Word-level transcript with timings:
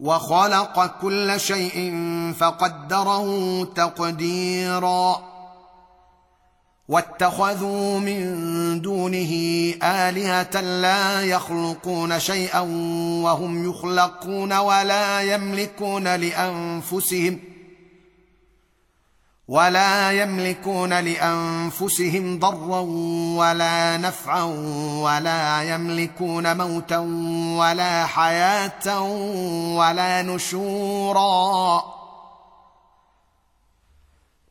وخلق 0.00 1.00
كل 1.00 1.40
شيء 1.40 1.94
فقدره 2.38 3.64
تقديرا. 3.64 5.28
واتخذوا 6.88 7.98
من 7.98 8.80
دونه 8.80 9.32
آلهة 9.82 10.60
لا 10.60 11.22
يخلقون 11.22 12.20
شيئا 12.20 12.60
وهم 13.22 13.70
يخلقون 13.70 14.52
ولا 14.52 15.20
يملكون 15.20 16.16
لأنفسهم 16.16 17.38
ولا 19.48 20.12
يملكون 20.12 20.92
لأنفسهم 20.92 22.38
ضرا 22.38 22.80
ولا 23.38 23.96
نفعا 23.96 24.42
ولا 25.02 25.62
يملكون 25.62 26.56
موتا 26.56 26.98
ولا 27.58 28.06
حياة 28.06 29.00
ولا 29.76 30.22
نشورا. 30.22 31.82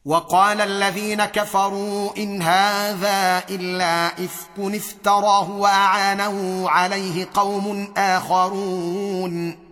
وقال 0.05 0.61
الذين 0.61 1.25
كفروا 1.25 2.17
إن 2.17 2.41
هذا 2.41 3.43
إلا 3.49 4.07
إفك 4.07 4.57
إفتراه 4.59 5.51
وأعانه 5.51 6.69
عليه 6.69 7.27
قوم 7.33 7.93
آخرون. 7.97 9.66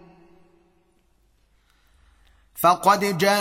فقد 2.61 3.17
جاءوا 3.17 3.39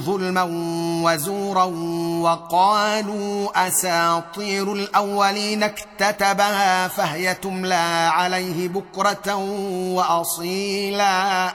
ظلما 0.00 0.42
وزورا 1.04 1.64
وقالوا 2.22 3.66
أساطير 3.68 4.72
الأولين 4.72 5.62
اكتتبها 5.62 6.88
فهي 6.88 7.34
تملى 7.34 8.10
عليه 8.12 8.68
بكرة 8.68 9.34
وأصيلا. 9.94 11.54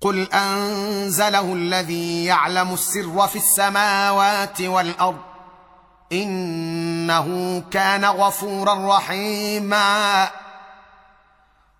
قل 0.00 0.32
أنزله 0.32 1.52
الذي 1.52 2.24
يعلم 2.24 2.72
السر 2.72 3.26
في 3.26 3.36
السماوات 3.36 4.60
والأرض 4.60 5.20
إنه 6.12 7.60
كان 7.70 8.04
غفورا 8.04 8.96
رحيما. 8.96 10.30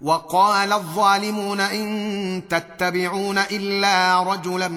وقال 0.00 0.72
الظالمون 0.72 1.60
إن 1.60 2.42
تتبعون 2.50 3.38
إلا 3.38 4.22
رجلا 4.22 4.68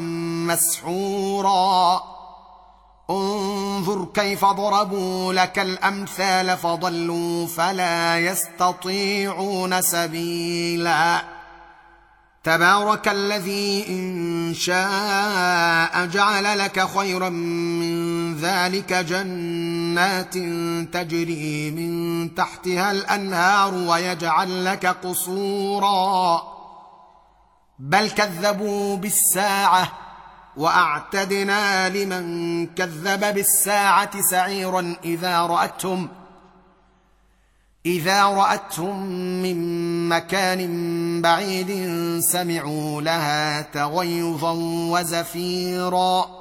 مسحورا. 0.48 2.04
انظر 3.10 4.08
كيف 4.14 4.46
ضربوا 4.46 5.34
لك 5.34 5.60
الأمثال 5.60 6.58
فضلوا 6.58 7.48
فلا 7.48 8.20
يستطيعون 8.20 9.82
سبيلا. 9.82 11.22
تبارك 12.44 13.08
الذي 13.08 13.86
إن 13.90 14.54
شاء 14.54 16.06
جعل 16.06 16.60
لك 16.60 16.88
خيرا 16.98 17.30
من 17.30 18.36
ذلك 18.36 18.94
جنات 19.92 20.34
تجري 20.94 21.72
من 21.72 22.36
تحتها 22.36 22.92
الأنهار 22.92 23.74
ويجعل 23.74 24.66
لك 24.66 24.86
قصورا. 24.86 26.44
بل 27.80 28.10
كذبوا 28.10 28.98
بالساعة 28.98 29.92
وأعتدنا 30.58 31.90
لمن 31.90 32.68
كذب 32.68 33.34
بالساعة 33.34 34.22
سعيرا 34.32 34.96
إذا 35.06 35.42
رأتهم 35.42 36.10
إذا 37.86 38.24
رأتهم 38.24 39.06
من 39.44 40.10
مكان 40.10 41.22
بعيد 41.22 41.72
سمعوا 42.20 43.02
لها 43.02 43.62
تغيظا 43.62 44.52
وزفيرا. 44.92 46.41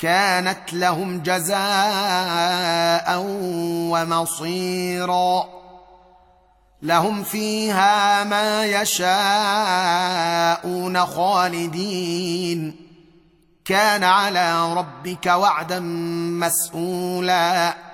كانت 0.00 0.72
لهم 0.72 1.22
جزاء 1.22 3.22
ومصيرا. 3.90 5.44
لهم 6.82 7.22
فيها 7.22 8.24
ما 8.24 8.66
يشاءون 8.66 9.06
خالدين. 11.06 12.76
كان 13.64 14.04
على 14.04 14.74
ربك 14.74 15.26
وعدا 15.26 15.80
مسئولا 16.40 17.89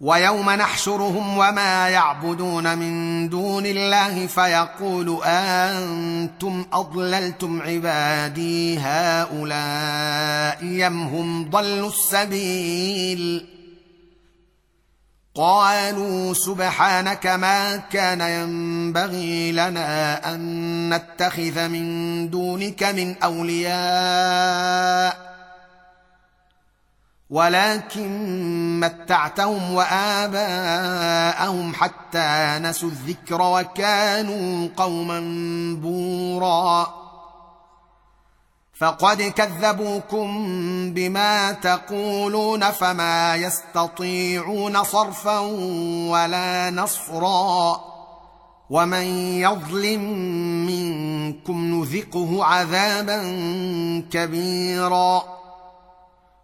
ويوم 0.00 0.50
نحشرهم 0.50 1.38
وما 1.38 1.88
يعبدون 1.88 2.78
من 2.78 3.28
دون 3.28 3.66
الله 3.66 4.26
فيقول 4.26 5.20
أنتم 5.24 6.64
أضللتم 6.72 7.62
عبادي 7.62 8.78
هؤلاء 8.78 10.86
أم 10.86 11.02
هم 11.02 11.50
ضلوا 11.50 11.88
السبيل؟ 11.88 13.46
قالوا 15.34 16.34
سبحانك 16.34 17.26
ما 17.26 17.76
كان 17.76 18.20
ينبغي 18.20 19.52
لنا 19.52 20.34
أن 20.34 20.94
نتخذ 20.94 21.68
من 21.68 22.30
دونك 22.30 22.82
من 22.82 23.22
أولياء 23.22 25.27
ولكن 27.30 28.80
متعتهم 28.80 29.74
وآباءهم 29.74 31.74
حتى 31.74 32.58
نسوا 32.62 32.88
الذكر 32.88 33.42
وكانوا 33.42 34.68
قوما 34.76 35.20
بورا. 35.82 36.98
فقد 38.78 39.22
كذبوكم 39.22 40.28
بما 40.94 41.52
تقولون 41.52 42.70
فما 42.70 43.36
يستطيعون 43.36 44.84
صرفا 44.84 45.38
ولا 46.10 46.70
نصرا. 46.70 47.80
ومن 48.70 49.06
يظلم 49.40 50.02
منكم 50.66 51.74
نذقه 51.74 52.44
عذابا 52.44 53.18
كبيرا. 54.12 55.37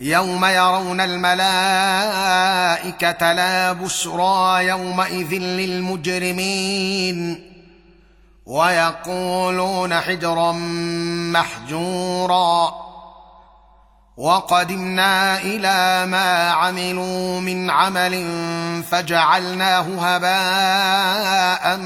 يوم 0.00 0.44
يرون 0.44 1.00
الملائكة 1.00 1.32
لا 3.32 3.72
بشرى 3.72 4.66
يومئذ 4.66 5.34
للمجرمين 5.34 7.18
ويقولون 8.46 9.94
حجرا 9.94 10.52
محجورا 11.32 12.74
وقدمنا 14.16 15.38
إلى 15.38 16.06
ما 16.06 16.50
عملوا 16.50 17.40
من 17.40 17.70
عمل 17.70 18.32
فجعلناه 18.90 19.86
هباء 20.00 21.76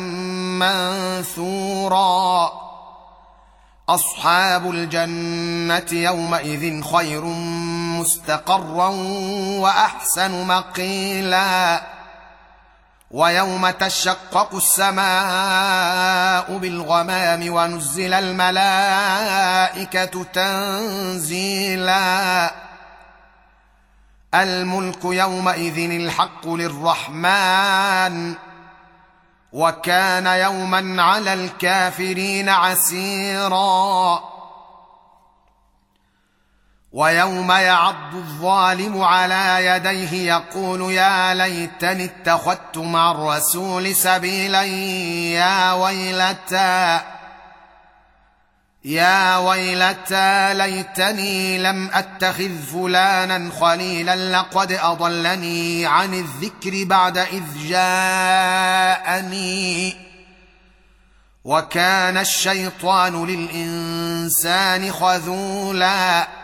منثورا. 0.61 2.53
أصحاب 3.89 4.71
الجنة 4.71 5.87
يومئذ 5.93 6.83
خير 6.83 7.25
مستقرا 8.03 8.89
وأحسن 9.59 10.47
مقيلا. 10.47 11.83
ويوم 13.11 13.71
تشقق 13.71 14.55
السماء 14.55 16.57
بالغمام 16.57 17.55
ونزل 17.55 18.15
الملائكة 18.15 20.25
تنزيلا. 20.25 21.93
الملك 24.35 25.05
يومئذ 25.05 25.91
الحق 25.91 26.49
للرحمن. 26.49 28.35
وكان 29.53 30.27
يوما 30.27 31.03
على 31.03 31.35
الكافرين 31.35 32.49
عسيرا. 32.49 34.32
ويوم 36.93 37.53
يعض 37.53 38.15
الظالم 38.15 39.03
على 39.03 39.67
يديه 39.67 40.35
يقول 40.35 40.93
يا 40.93 41.35
ليتني 41.35 42.05
اتخذت 42.05 42.79
مع 42.79 43.11
الرسول 43.11 43.97
سبيلا 43.97 44.63
يا 44.63 45.73
ويلتى 45.73 47.01
يا 48.85 49.37
ويلتى 49.37 50.55
ليتني 50.55 51.59
لم 51.59 51.91
أتخذ 51.93 52.63
فلانا 52.73 53.51
خليلا 53.61 54.17
لقد 54.17 54.73
أضلني 54.73 55.87
عن 55.87 56.15
الذكر 56.15 56.85
بعد 56.85 57.19
إذ 57.19 57.45
جاءني. 57.69 59.17
وكان 61.45 62.17
الشيطان 62.17 63.27
للإنسان 63.27 64.93
خذولا. 64.93 66.42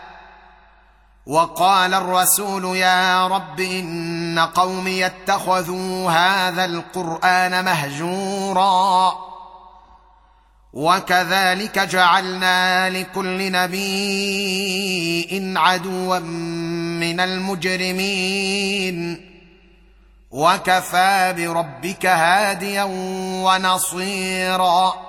وقال 1.29 1.93
الرسول 1.93 2.77
يا 2.77 3.27
رب 3.27 3.59
إن 3.59 4.39
قومي 4.39 5.05
اتخذوا 5.05 6.11
هذا 6.11 6.65
القرآن 6.65 7.65
مهجورا 7.65 9.13
وكذلك 10.73 11.79
جعلنا 11.79 12.89
لكل 12.89 13.51
نبي 13.51 15.53
عدوا 15.57 16.19
من 16.99 17.19
المجرمين 17.19 18.97
وكفى 20.31 21.33
بربك 21.37 22.05
هاديا 22.05 22.83
ونصيرا 23.43 25.08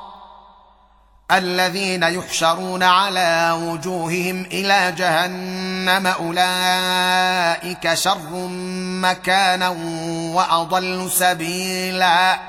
الذين 1.31 2.03
يحشرون 2.03 2.83
على 2.83 3.57
وجوههم 3.61 4.41
إلى 4.41 4.91
جهنم 4.91 6.07
أولئك 6.07 7.93
شر 7.93 8.47
مكانا 9.01 9.69
وأضل 10.35 11.11
سبيلا. 11.11 12.39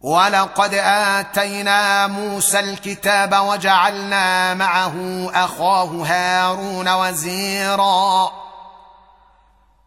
ولقد 0.00 0.74
آتينا 0.84 2.06
موسى 2.06 2.60
الكتاب 2.60 3.34
وجعلنا 3.34 4.54
معه 4.54 5.30
أخاه 5.34 6.04
هارون 6.06 6.88
وزيرا. 6.88 8.32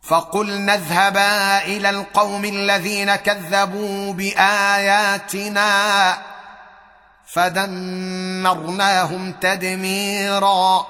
فقلنا 0.04 0.74
اذهبا 0.74 1.58
إلى 1.58 1.90
القوم 1.90 2.46
الذين 2.46 3.16
كذبوا 3.16 4.14
بآياتنا. 4.14 5.60
فدمرناهم 7.34 9.32
تدميرا. 9.32 10.86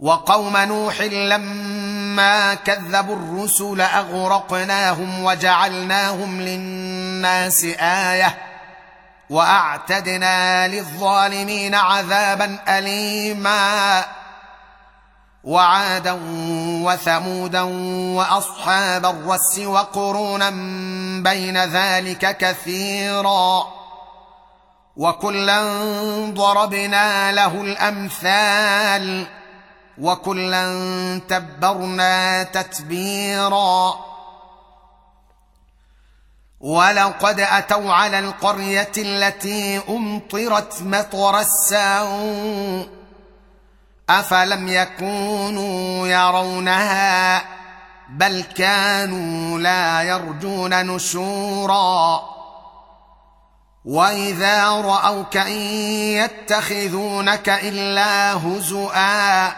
وقوم 0.00 0.56
نوح 0.56 1.00
لما 1.00 2.54
كذبوا 2.54 3.16
الرسل 3.16 3.80
أغرقناهم 3.80 5.24
وجعلناهم 5.24 6.40
للناس 6.40 7.64
آية 7.80 8.38
وأعتدنا 9.30 10.68
للظالمين 10.68 11.74
عذابا 11.74 12.58
أليما. 12.68 14.04
وعادا 15.44 16.20
وثمودا 16.84 17.62
وأصحاب 18.16 19.06
الرس 19.06 19.58
وقرونا 19.58 20.50
بين 21.22 21.64
ذلك 21.64 22.36
كثيرا. 22.36 23.66
وكلا 24.96 25.62
ضربنا 26.34 27.32
له 27.32 27.60
الأمثال 27.60 29.26
وكلا 29.98 30.64
تبرنا 31.28 32.42
تتبيرا. 32.42 33.94
ولقد 36.60 37.40
أتوا 37.40 37.92
على 37.92 38.18
القرية 38.18 38.92
التي 38.98 39.80
أمطرت 39.88 40.82
مطر 40.82 41.40
السوء 41.40 42.88
أفلم 44.10 44.68
يكونوا 44.68 46.06
يرونها؟ 46.06 47.61
بل 48.08 48.42
كانوا 48.42 49.58
لا 49.58 50.02
يرجون 50.02 50.86
نشورا. 50.86 52.22
وإذا 53.84 54.70
رأوك 54.70 55.36
إن 55.36 55.60
يتخذونك 56.22 57.48
إلا 57.48 58.34
هزؤا 58.34 59.52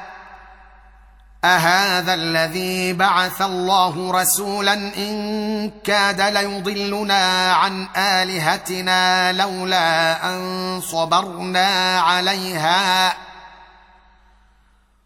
أهذا 1.44 2.14
الذي 2.14 2.92
بعث 2.92 3.42
الله 3.42 4.22
رسولا 4.22 4.72
إن 4.74 5.70
كاد 5.84 6.20
ليضلنا 6.20 7.52
عن 7.52 7.88
آلهتنا 7.96 9.32
لولا 9.32 10.26
أن 10.26 10.80
صبرنا 10.80 12.00
عليها. 12.00 13.14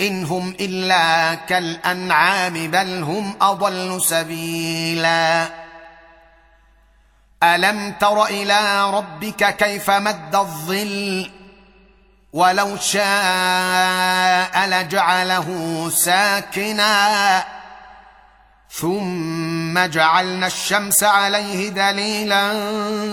ان 0.00 0.24
هم 0.24 0.54
إلا 0.60 1.34
كالأنعام 1.34 2.70
بل 2.70 3.02
هم 3.02 3.34
أضل 3.40 4.02
سبيلا. 4.02 5.48
ألم 7.42 7.94
تر 8.00 8.24
إلى 8.24 8.90
ربك 8.90 9.56
كيف 9.56 9.90
مد 9.90 10.36
الظل؟ 10.36 11.30
ولو 12.32 12.76
شاء 12.76 14.68
لجعله 14.68 15.48
ساكنا. 15.90 17.44
ثم 18.70 19.86
جعلنا 19.86 20.46
الشمس 20.46 21.04
عليه 21.04 21.68
دليلا 21.68 22.52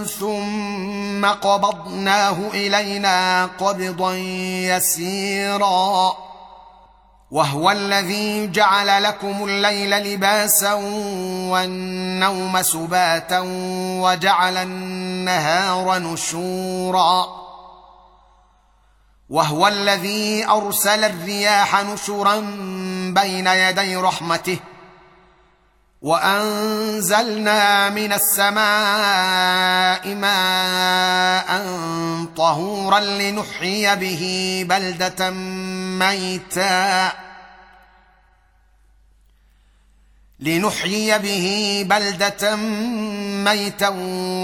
ثم 0.04 1.26
قبضناه 1.26 2.38
إلينا 2.54 3.46
قبضا 3.46 4.14
يسيرا. 4.14 6.27
وهو 7.32 7.72
الذي 7.72 8.48
جعل 8.48 9.04
لكم 9.04 9.44
الليل 9.44 9.90
لباسا 9.90 10.74
والنوم 11.52 12.62
سباتا 12.62 13.44
وجعل 14.02 14.58
النهار 14.58 16.00
نشورا. 16.00 17.48
وهو 19.30 19.68
الذي 19.68 20.46
أرسل 20.46 21.04
الرياح 21.04 21.84
نشرا 21.84 22.36
بين 23.14 23.48
يدي 23.48 23.96
رحمته 23.96 24.60
وأنزلنا 26.02 27.90
من 27.90 28.14
السماء 28.14 30.16
ماء 30.16 31.68
طهورا 32.38 33.00
لنحيي 33.00 33.96
به 33.96 34.66
بلدة 34.70 35.30
ميتا. 36.00 37.12
لنحيي 40.40 41.20
به 41.20 41.86
بلدة 41.90 42.56
ميتا 43.46 43.90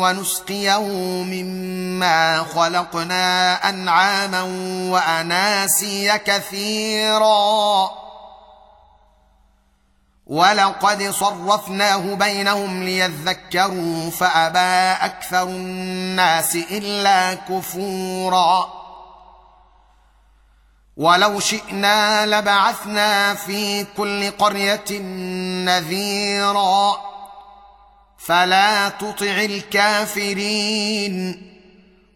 ونسقيه 0.01 0.79
مما 1.23 2.43
خلقنا 2.43 3.55
أنعاما 3.69 4.41
وأناسيا 4.91 6.17
كثيرا. 6.17 7.89
ولقد 10.27 11.09
صرفناه 11.09 12.13
بينهم 12.13 12.83
ليذكروا 12.83 14.09
فأبى 14.09 15.05
أكثر 15.05 15.43
الناس 15.43 16.55
إلا 16.55 17.33
كفورا. 17.33 18.82
ولو 20.97 21.39
شئنا 21.39 22.25
لبعثنا 22.25 23.33
في 23.33 23.85
كل 23.97 24.31
قرية 24.31 24.99
نذيرا. 25.65 26.97
فلا 28.17 28.89
تطع 28.89 29.25
الكافرين. 29.25 30.73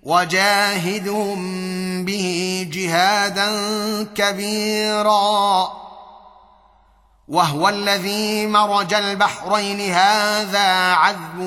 وجاهدهم 0.04 1.40
به 2.06 2.68
جهادا 2.74 3.50
كبيرا. 4.16 5.72
وهو 7.28 7.70
الذي 7.70 8.48
مرج 8.48 8.94
البحرين. 8.94 9.94
هذا 9.94 10.94
عذب 10.94 11.40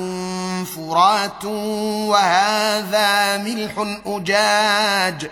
فرات. 0.75 1.45
وهذا 1.45 3.37
ملح 3.37 3.97
أجاج. 4.05 5.31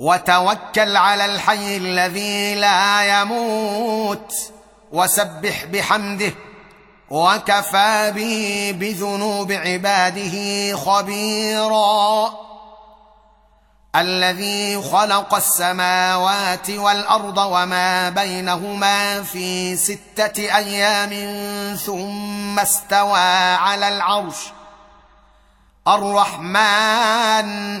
وتوكل 0.00 0.96
على 0.96 1.24
الحي 1.24 1.76
الذي 1.76 2.54
لا 2.54 3.20
يموت 3.20 4.32
وسبح 4.92 5.64
بحمده 5.64 6.32
وكفى 7.10 8.12
به 8.14 8.74
بذنوب 8.80 9.52
عباده 9.52 10.36
خبيرا. 10.76 12.32
الذي 13.96 14.82
خلق 14.82 15.34
السماوات 15.34 16.70
والأرض 16.70 17.38
وما 17.38 18.08
بينهما 18.08 19.22
في 19.22 19.76
ستة 19.76 20.56
أيام 20.56 21.12
ثم 21.76 22.58
استوى 22.58 23.54
على 23.54 23.88
العرش. 23.88 24.52
الرحمن 25.88 27.80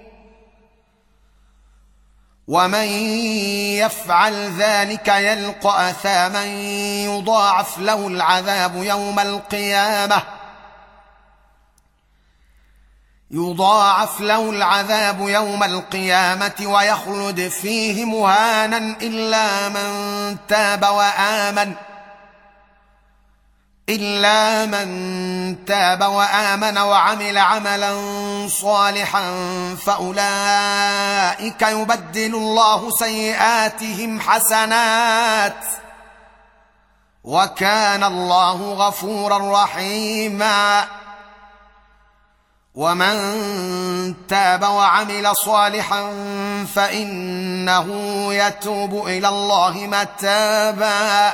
ومن 2.51 2.87
يفعل 3.79 4.51
ذلك 4.57 5.07
يلقى 5.07 5.89
اثاما 5.89 6.45
يضاعف 7.05 7.77
له 7.79 8.07
العذاب 8.07 8.83
يوم 8.83 9.19
القيامه 9.19 10.21
يضاعف 13.31 14.21
له 14.21 14.49
العذاب 14.49 15.21
يوم 15.21 15.63
القيامه 15.63 16.55
ويخلد 16.61 17.47
فيه 17.47 18.05
مهانا 18.05 18.77
الا 19.01 19.69
من 19.69 20.37
تاب 20.47 20.83
وامن 20.83 21.73
إلا 23.89 24.65
من 24.65 25.65
تاب 25.65 26.01
وآمن 26.01 26.77
وعمل 26.77 27.37
عملا 27.37 27.93
صالحا 28.47 29.23
فأولئك 29.85 31.61
يبدل 31.61 32.35
الله 32.35 32.89
سيئاتهم 32.91 34.19
حسنات 34.21 35.65
وكان 37.23 38.03
الله 38.03 38.73
غفورا 38.73 39.63
رحيما. 39.63 40.87
ومن 42.75 43.17
تاب 44.27 44.63
وعمل 44.63 45.35
صالحا 45.35 46.01
فإنه 46.75 47.87
يتوب 48.33 49.07
إلى 49.07 49.29
الله 49.29 49.73
متابا. 49.77 51.33